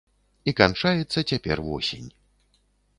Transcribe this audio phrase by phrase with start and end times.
[0.51, 2.07] І канчаецца цяпер восень.